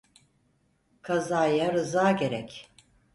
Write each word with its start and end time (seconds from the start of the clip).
Kazaya 1.01 1.69
rıza 1.73 2.11
gerek. 2.11 2.69